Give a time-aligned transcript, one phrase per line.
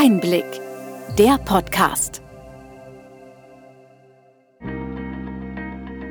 [0.00, 0.44] Einblick,
[1.18, 2.22] der Podcast.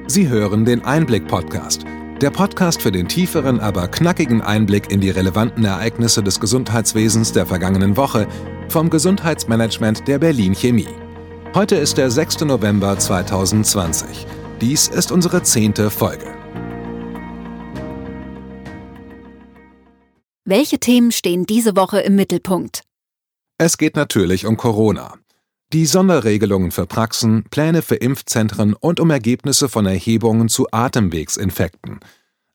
[0.07, 1.85] Sie hören den Einblick-Podcast,
[2.19, 7.45] der Podcast für den tieferen, aber knackigen Einblick in die relevanten Ereignisse des Gesundheitswesens der
[7.45, 8.27] vergangenen Woche
[8.67, 10.89] vom Gesundheitsmanagement der Berlin Chemie.
[11.55, 12.41] Heute ist der 6.
[12.41, 14.27] November 2020.
[14.59, 16.35] Dies ist unsere zehnte Folge.
[20.43, 22.81] Welche Themen stehen diese Woche im Mittelpunkt?
[23.59, 25.15] Es geht natürlich um Corona.
[25.73, 31.99] Die Sonderregelungen für Praxen, Pläne für Impfzentren und um Ergebnisse von Erhebungen zu Atemwegsinfekten.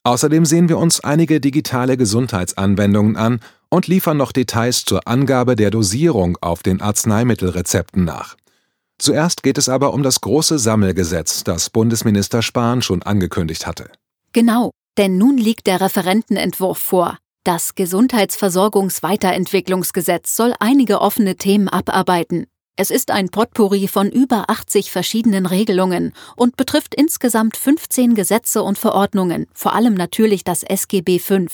[0.05, 5.71] Außerdem sehen wir uns einige digitale Gesundheitsanwendungen an und liefern noch Details zur Angabe der
[5.71, 8.37] Dosierung auf den Arzneimittelrezepten nach.
[8.99, 13.91] Zuerst geht es aber um das große Sammelgesetz, das Bundesminister Spahn schon angekündigt hatte.
[14.33, 17.19] Genau, denn nun liegt der Referentenentwurf vor.
[17.45, 22.47] Das Gesundheitsversorgungsweiterentwicklungsgesetz soll einige offene Themen abarbeiten.
[22.77, 28.79] Es ist ein Potpourri von über 80 verschiedenen Regelungen und betrifft insgesamt 15 Gesetze und
[28.79, 31.47] Verordnungen, vor allem natürlich das SGB V.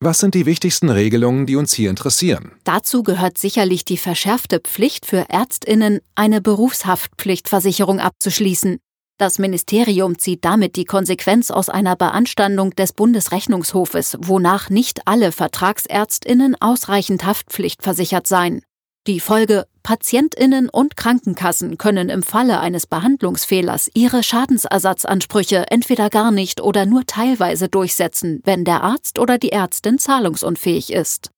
[0.00, 2.50] Was sind die wichtigsten Regelungen, die uns hier interessieren?
[2.64, 8.80] Dazu gehört sicherlich die verschärfte Pflicht für Ärztinnen, eine Berufshaftpflichtversicherung abzuschließen.
[9.18, 16.54] Das Ministerium zieht damit die Konsequenz aus einer Beanstandung des Bundesrechnungshofes, wonach nicht alle Vertragsärztinnen
[16.60, 18.62] ausreichend haftpflichtversichert seien.
[19.08, 26.60] Die Folge Patientinnen und Krankenkassen können im Falle eines Behandlungsfehlers ihre Schadensersatzansprüche entweder gar nicht
[26.60, 31.30] oder nur teilweise durchsetzen, wenn der Arzt oder die Ärztin zahlungsunfähig ist.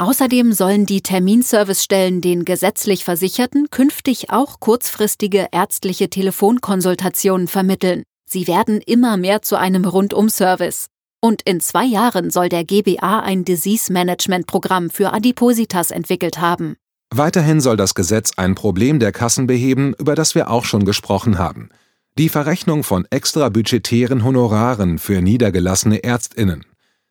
[0.00, 8.04] Außerdem sollen die Terminservicestellen den gesetzlich Versicherten künftig auch kurzfristige ärztliche Telefonkonsultationen vermitteln.
[8.24, 10.86] Sie werden immer mehr zu einem Rundum-Service.
[11.20, 16.76] Und in zwei Jahren soll der GBA ein Disease Management Programm für Adipositas entwickelt haben.
[17.12, 21.38] Weiterhin soll das Gesetz ein Problem der Kassen beheben, über das wir auch schon gesprochen
[21.38, 21.70] haben.
[22.18, 26.67] Die Verrechnung von extrabudgetären Honoraren für niedergelassene Ärztinnen.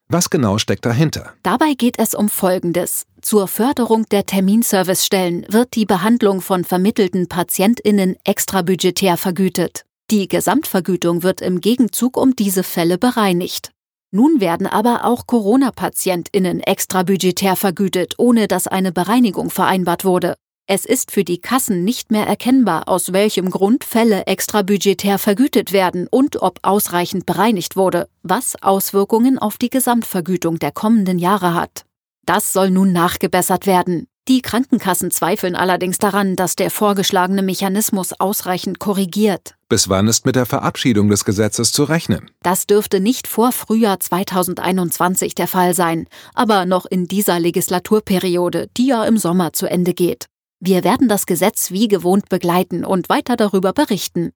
[0.10, 1.34] Was genau steckt dahinter?
[1.44, 3.06] Dabei geht es um Folgendes.
[3.22, 9.84] Zur Förderung der Terminservicestellen wird die Behandlung von vermittelten Patientinnen extrabudgetär vergütet.
[10.10, 13.72] Die Gesamtvergütung wird im Gegenzug um diese Fälle bereinigt.
[14.12, 20.36] Nun werden aber auch Corona-PatientInnen extrabudgetär vergütet, ohne dass eine Bereinigung vereinbart wurde.
[20.70, 26.08] Es ist für die Kassen nicht mehr erkennbar, aus welchem Grund Fälle extrabudgetär vergütet werden
[26.12, 31.86] und ob ausreichend bereinigt wurde, was Auswirkungen auf die Gesamtvergütung der kommenden Jahre hat.
[32.26, 34.08] Das soll nun nachgebessert werden.
[34.28, 39.56] Die Krankenkassen zweifeln allerdings daran, dass der vorgeschlagene Mechanismus ausreichend korrigiert.
[39.70, 42.30] Bis wann ist mit der Verabschiedung des Gesetzes zu rechnen?
[42.44, 48.88] Das dürfte nicht vor Frühjahr 2021 der Fall sein, aber noch in dieser Legislaturperiode, die
[48.88, 50.28] ja im Sommer zu Ende geht.
[50.60, 54.32] Wir werden das Gesetz wie gewohnt begleiten und weiter darüber berichten.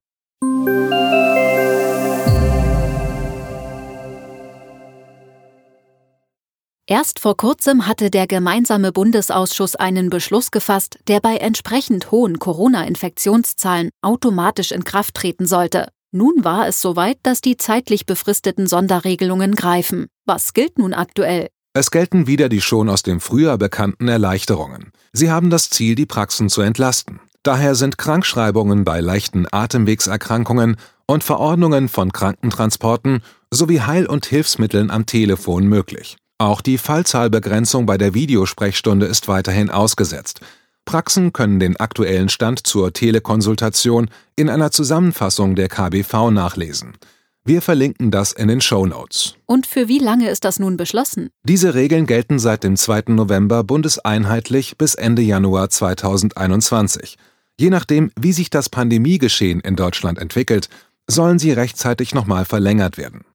[6.85, 13.89] Erst vor kurzem hatte der gemeinsame Bundesausschuss einen Beschluss gefasst, der bei entsprechend hohen Corona-Infektionszahlen
[14.01, 15.87] automatisch in Kraft treten sollte.
[16.11, 20.07] Nun war es soweit, dass die zeitlich befristeten Sonderregelungen greifen.
[20.25, 21.47] Was gilt nun aktuell?
[21.73, 24.91] Es gelten wieder die schon aus dem Frühjahr bekannten Erleichterungen.
[25.13, 27.21] Sie haben das Ziel, die Praxen zu entlasten.
[27.43, 35.05] Daher sind Krankschreibungen bei leichten Atemwegserkrankungen und Verordnungen von Krankentransporten sowie Heil- und Hilfsmitteln am
[35.05, 36.17] Telefon möglich.
[36.37, 40.41] Auch die Fallzahlbegrenzung bei der Videosprechstunde ist weiterhin ausgesetzt.
[40.83, 46.97] Praxen können den aktuellen Stand zur Telekonsultation in einer Zusammenfassung der KBV nachlesen.
[47.44, 49.35] Wir verlinken das in den Show Notes.
[49.47, 51.29] Und für wie lange ist das nun beschlossen?
[51.44, 53.06] Diese Regeln gelten seit dem 2.
[53.07, 57.18] November bundeseinheitlich bis Ende Januar 2021.
[57.59, 60.69] Je nachdem, wie sich das Pandemiegeschehen in Deutschland entwickelt,
[61.07, 63.25] sollen sie rechtzeitig nochmal verlängert werden.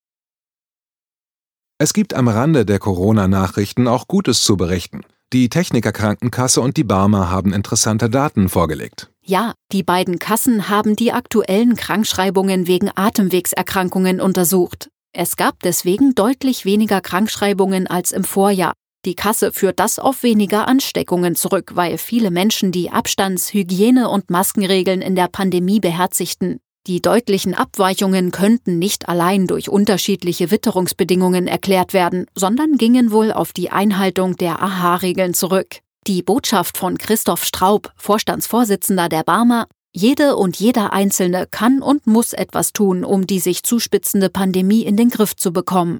[1.78, 5.00] Es gibt am Rande der Corona-Nachrichten auch Gutes zu berichten.
[5.32, 9.10] Die Technikerkrankenkasse und die Barmer haben interessante Daten vorgelegt.
[9.28, 14.88] Ja, die beiden Kassen haben die aktuellen Krankschreibungen wegen Atemwegserkrankungen untersucht.
[15.12, 18.72] Es gab deswegen deutlich weniger Krankschreibungen als im Vorjahr.
[19.04, 24.30] Die Kasse führt das auf weniger Ansteckungen zurück, weil viele Menschen die Abstands-, Hygiene- und
[24.30, 26.60] Maskenregeln in der Pandemie beherzigten.
[26.86, 33.52] Die deutlichen Abweichungen könnten nicht allein durch unterschiedliche Witterungsbedingungen erklärt werden, sondern gingen wohl auf
[33.52, 35.80] die Einhaltung der AHA-Regeln zurück.
[36.06, 42.32] Die Botschaft von Christoph Straub, Vorstandsvorsitzender der Barmer, jede und jeder Einzelne kann und muss
[42.32, 45.98] etwas tun, um die sich zuspitzende Pandemie in den Griff zu bekommen.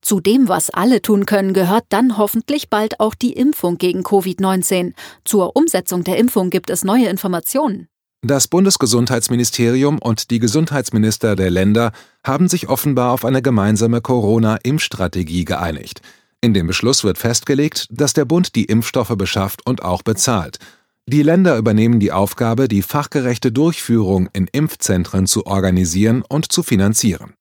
[0.00, 4.94] Zu dem, was alle tun können, gehört dann hoffentlich bald auch die Impfung gegen Covid-19.
[5.26, 7.88] Zur Umsetzung der Impfung gibt es neue Informationen.
[8.22, 11.92] Das Bundesgesundheitsministerium und die Gesundheitsminister der Länder
[12.26, 16.00] haben sich offenbar auf eine gemeinsame Corona-Impfstrategie geeinigt.
[16.44, 20.58] In dem Beschluss wird festgelegt, dass der Bund die Impfstoffe beschafft und auch bezahlt.
[21.06, 27.32] Die Länder übernehmen die Aufgabe, die fachgerechte Durchführung in Impfzentren zu organisieren und zu finanzieren.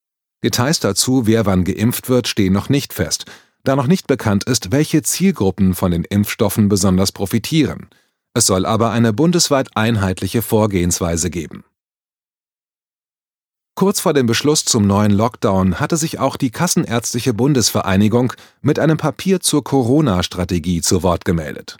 [0.42, 3.26] Details dazu, wer wann geimpft wird, stehen noch nicht fest,
[3.66, 7.90] da noch nicht bekannt ist, welche Zielgruppen von den Impfstoffen besonders profitieren.
[8.34, 11.66] Es soll aber eine bundesweit einheitliche Vorgehensweise geben.
[13.76, 18.98] Kurz vor dem Beschluss zum neuen Lockdown hatte sich auch die Kassenärztliche Bundesvereinigung mit einem
[18.98, 21.78] Papier zur Corona-Strategie zu Wort gemeldet.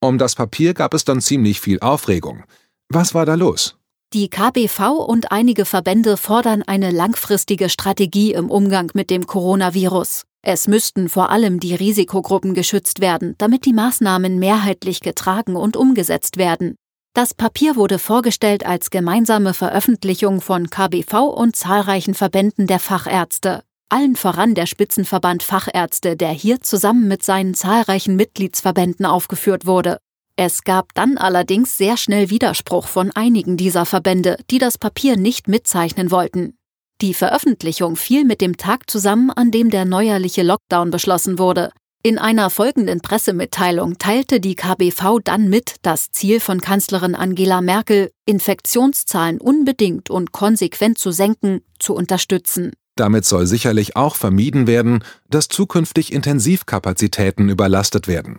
[0.00, 2.44] Um das Papier gab es dann ziemlich viel Aufregung.
[2.88, 3.76] Was war da los?
[4.12, 10.22] Die KBV und einige Verbände fordern eine langfristige Strategie im Umgang mit dem Coronavirus.
[10.40, 16.36] Es müssten vor allem die Risikogruppen geschützt werden, damit die Maßnahmen mehrheitlich getragen und umgesetzt
[16.36, 16.76] werden.
[17.14, 23.62] Das Papier wurde vorgestellt als gemeinsame Veröffentlichung von KBV und zahlreichen Verbänden der Fachärzte.
[23.88, 29.98] Allen voran der Spitzenverband Fachärzte, der hier zusammen mit seinen zahlreichen Mitgliedsverbänden aufgeführt wurde.
[30.34, 35.46] Es gab dann allerdings sehr schnell Widerspruch von einigen dieser Verbände, die das Papier nicht
[35.46, 36.58] mitzeichnen wollten.
[37.00, 41.70] Die Veröffentlichung fiel mit dem Tag zusammen, an dem der neuerliche Lockdown beschlossen wurde.
[42.06, 48.10] In einer folgenden Pressemitteilung teilte die KBV dann mit, das Ziel von Kanzlerin Angela Merkel,
[48.26, 52.72] Infektionszahlen unbedingt und konsequent zu senken, zu unterstützen.
[52.94, 58.38] Damit soll sicherlich auch vermieden werden, dass zukünftig Intensivkapazitäten überlastet werden.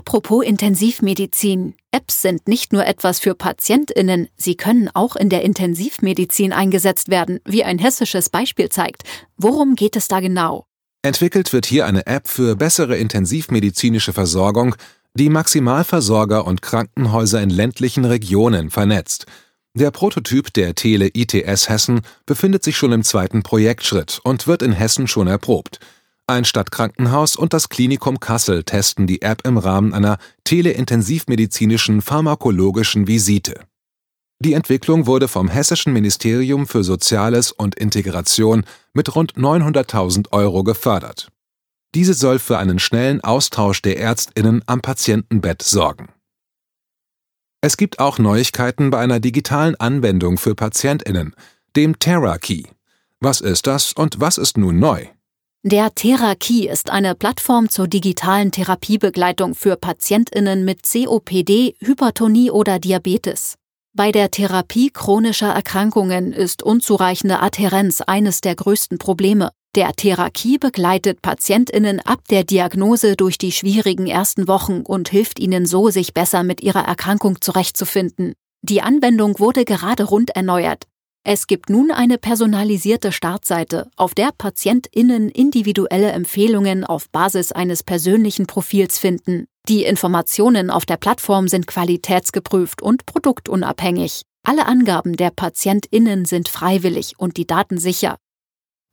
[0.00, 1.74] Apropos Intensivmedizin.
[1.90, 7.40] Apps sind nicht nur etwas für Patientinnen, sie können auch in der Intensivmedizin eingesetzt werden,
[7.44, 9.02] wie ein hessisches Beispiel zeigt.
[9.36, 10.64] Worum geht es da genau?
[11.02, 14.74] Entwickelt wird hier eine App für bessere intensivmedizinische Versorgung,
[15.12, 19.26] die Maximalversorger und Krankenhäuser in ländlichen Regionen vernetzt.
[19.74, 24.72] Der Prototyp der Tele ITS Hessen befindet sich schon im zweiten Projektschritt und wird in
[24.72, 25.78] Hessen schon erprobt.
[26.30, 33.64] Ein Stadtkrankenhaus und das Klinikum Kassel testen die App im Rahmen einer teleintensivmedizinischen pharmakologischen Visite.
[34.38, 41.32] Die Entwicklung wurde vom Hessischen Ministerium für Soziales und Integration mit rund 900.000 Euro gefördert.
[41.96, 46.10] Diese soll für einen schnellen Austausch der Ärztinnen am Patientenbett sorgen.
[47.60, 51.34] Es gibt auch Neuigkeiten bei einer digitalen Anwendung für Patientinnen,
[51.74, 52.68] dem TerraKey.
[53.18, 55.08] Was ist das und was ist nun neu?
[55.62, 63.56] Der Therapie ist eine Plattform zur digitalen Therapiebegleitung für Patientinnen mit COPD, Hypertonie oder Diabetes.
[63.94, 69.50] Bei der Therapie chronischer Erkrankungen ist unzureichende Adhärenz eines der größten Probleme.
[69.74, 75.66] Der Therapie begleitet Patientinnen ab der Diagnose durch die schwierigen ersten Wochen und hilft ihnen
[75.66, 78.32] so, sich besser mit ihrer Erkrankung zurechtzufinden.
[78.62, 80.86] Die Anwendung wurde gerade rund erneuert.
[81.22, 88.46] Es gibt nun eine personalisierte Startseite, auf der PatientInnen individuelle Empfehlungen auf Basis eines persönlichen
[88.46, 89.46] Profils finden.
[89.68, 94.22] Die Informationen auf der Plattform sind qualitätsgeprüft und produktunabhängig.
[94.44, 98.16] Alle Angaben der PatientInnen sind freiwillig und die Daten sicher.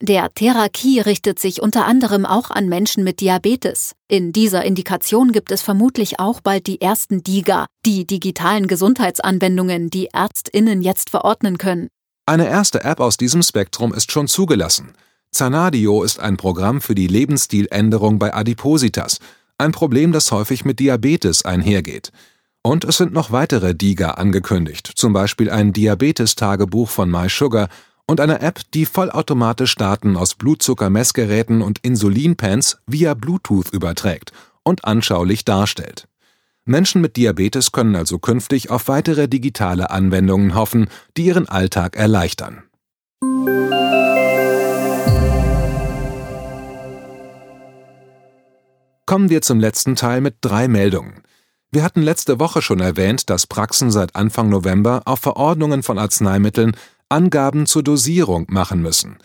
[0.01, 3.93] Der Therapie richtet sich unter anderem auch an Menschen mit Diabetes.
[4.09, 10.09] In dieser Indikation gibt es vermutlich auch bald die ersten DIGA, die digitalen Gesundheitsanwendungen, die
[10.13, 11.87] ÄrztInnen jetzt verordnen können.
[12.29, 14.93] Eine erste App aus diesem Spektrum ist schon zugelassen.
[15.31, 19.19] Zanadio ist ein Programm für die Lebensstiländerung bei Adipositas,
[19.57, 22.11] ein Problem, das häufig mit Diabetes einhergeht.
[22.63, 27.69] Und es sind noch weitere DIGA angekündigt, zum Beispiel ein Diabetes-Tagebuch von MySugar
[28.07, 35.45] und eine App, die vollautomatisch Daten aus Blutzuckermessgeräten und Insulinpens via Bluetooth überträgt und anschaulich
[35.45, 36.06] darstellt.
[36.67, 42.63] Menschen mit Diabetes können also künftig auf weitere digitale Anwendungen hoffen, die ihren Alltag erleichtern.
[49.05, 51.23] Kommen wir zum letzten Teil mit drei Meldungen.
[51.71, 56.75] Wir hatten letzte Woche schon erwähnt, dass Praxen seit Anfang November auf Verordnungen von Arzneimitteln
[57.07, 59.19] Angaben zur Dosierung machen müssen.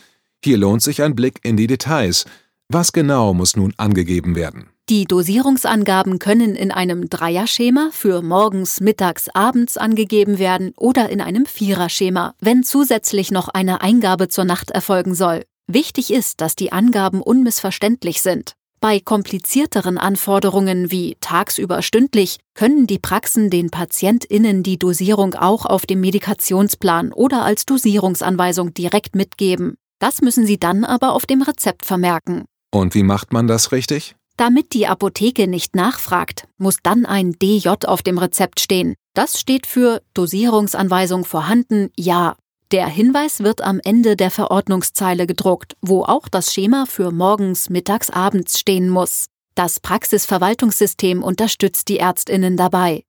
[0.44, 2.24] Hier lohnt sich ein Blick in die Details.
[2.74, 4.70] Was genau muss nun angegeben werden?
[4.88, 11.44] Die Dosierungsangaben können in einem Dreierschema für morgens, mittags, abends angegeben werden oder in einem
[11.44, 15.42] Viererschema, wenn zusätzlich noch eine Eingabe zur Nacht erfolgen soll.
[15.66, 18.54] Wichtig ist, dass die Angaben unmissverständlich sind.
[18.80, 25.84] Bei komplizierteren Anforderungen wie tagsüber stündlich können die Praxen den PatientInnen die Dosierung auch auf
[25.84, 29.76] dem Medikationsplan oder als Dosierungsanweisung direkt mitgeben.
[29.98, 32.46] Das müssen sie dann aber auf dem Rezept vermerken.
[32.72, 34.16] Und wie macht man das richtig?
[34.36, 38.94] Damit die Apotheke nicht nachfragt, muss dann ein DJ auf dem Rezept stehen.
[39.14, 42.34] Das steht für Dosierungsanweisung vorhanden, ja.
[42.70, 48.08] Der Hinweis wird am Ende der Verordnungszeile gedruckt, wo auch das Schema für morgens, mittags,
[48.08, 49.26] abends stehen muss.
[49.54, 53.04] Das Praxisverwaltungssystem unterstützt die Ärztinnen dabei.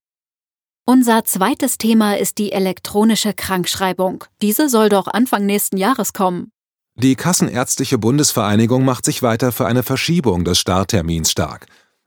[0.86, 4.26] Unser zweites Thema ist die elektronische Krankschreibung.
[4.42, 6.52] Diese soll doch Anfang nächsten Jahres kommen.
[6.96, 11.66] Die Kassenärztliche Bundesvereinigung macht sich weiter für eine Verschiebung des Starttermins stark.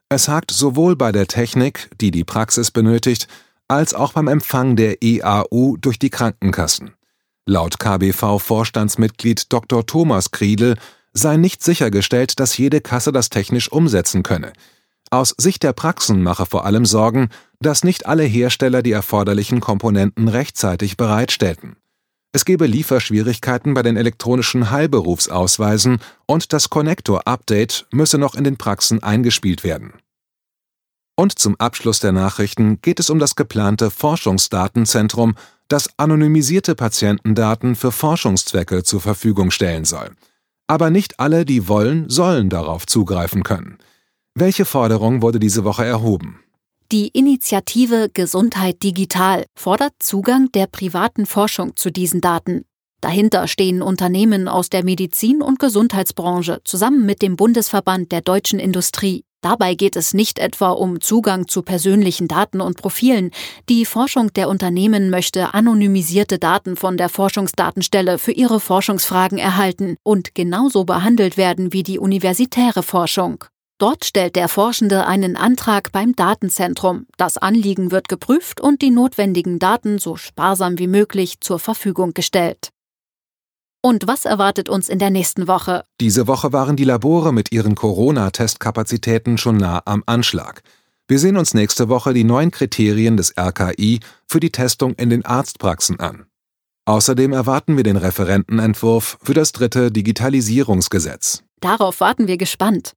[0.09, 3.27] Es hakt sowohl bei der Technik, die die Praxis benötigt,
[3.67, 6.93] als auch beim Empfang der EAU durch die Krankenkassen.
[7.47, 9.85] Laut KBV-Vorstandsmitglied Dr.
[9.87, 10.77] Thomas Kriedel
[11.13, 14.53] sei nicht sichergestellt, dass jede Kasse das technisch umsetzen könne.
[15.11, 20.29] Aus Sicht der Praxen mache vor allem Sorgen, dass nicht alle Hersteller die erforderlichen Komponenten
[20.29, 21.77] rechtzeitig bereitstellten.
[22.33, 29.03] Es gebe Lieferschwierigkeiten bei den elektronischen Heilberufsausweisen und das Connector-Update müsse noch in den Praxen
[29.03, 29.95] eingespielt werden.
[31.17, 35.35] Und zum Abschluss der Nachrichten geht es um das geplante Forschungsdatenzentrum,
[35.69, 40.11] das anonymisierte Patientendaten für Forschungszwecke zur Verfügung stellen soll.
[40.67, 43.79] Aber nicht alle, die wollen, sollen darauf zugreifen können.
[44.35, 46.41] Welche Forderung wurde diese Woche erhoben?
[46.93, 52.65] Die Initiative Gesundheit Digital fordert Zugang der privaten Forschung zu diesen Daten.
[53.01, 59.25] Dahinter stehen Unternehmen aus der Medizin- und Gesundheitsbranche zusammen mit dem Bundesverband der deutschen Industrie.
[59.41, 63.33] Dabei geht es nicht etwa um Zugang zu persönlichen Daten und Profilen.
[63.69, 70.37] Die Forschung der Unternehmen möchte anonymisierte Daten von der Forschungsdatenstelle für ihre Forschungsfragen erhalten und
[70.37, 73.45] genauso behandelt werden wie die universitäre Forschung.
[73.79, 77.07] Dort stellt der Forschende einen Antrag beim Datenzentrum.
[77.19, 82.71] Das Anliegen wird geprüft und die notwendigen Daten so sparsam wie möglich zur Verfügung gestellt.
[83.83, 85.85] Und was erwartet uns in der nächsten Woche?
[86.01, 90.63] Diese Woche waren die Labore mit ihren Corona-Testkapazitäten schon nah am Anschlag.
[91.07, 95.25] Wir sehen uns nächste Woche die neuen Kriterien des RKI für die Testung in den
[95.25, 96.27] Arztpraxen an.
[96.87, 101.43] Außerdem erwarten wir den Referentenentwurf für das dritte Digitalisierungsgesetz.
[101.61, 102.96] Darauf warten wir gespannt.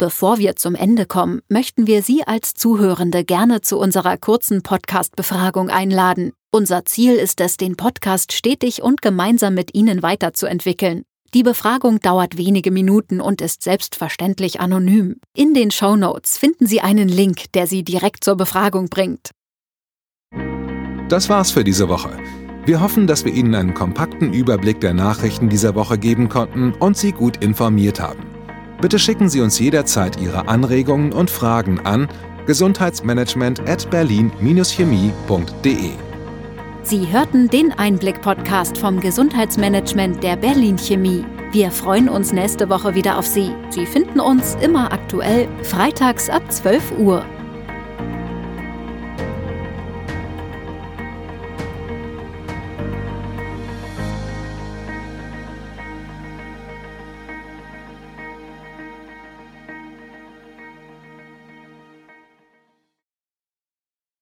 [0.00, 5.70] Bevor wir zum Ende kommen, möchten wir Sie als Zuhörende gerne zu unserer kurzen Podcast-Befragung
[5.70, 6.30] einladen.
[6.52, 11.02] Unser Ziel ist es, den Podcast stetig und gemeinsam mit Ihnen weiterzuentwickeln.
[11.34, 15.16] Die Befragung dauert wenige Minuten und ist selbstverständlich anonym.
[15.34, 19.32] In den Show Notes finden Sie einen Link, der Sie direkt zur Befragung bringt.
[21.08, 22.16] Das war's für diese Woche.
[22.66, 26.96] Wir hoffen, dass wir Ihnen einen kompakten Überblick der Nachrichten dieser Woche geben konnten und
[26.96, 28.27] Sie gut informiert haben.
[28.80, 32.08] Bitte schicken Sie uns jederzeit Ihre Anregungen und Fragen an
[32.46, 35.90] gesundheitsmanagement at berlin-chemie.de.
[36.84, 41.24] Sie hörten den Einblick-Podcast vom Gesundheitsmanagement der Berlin Chemie.
[41.50, 43.50] Wir freuen uns nächste Woche wieder auf Sie.
[43.70, 47.26] Sie finden uns immer aktuell freitags ab 12 Uhr.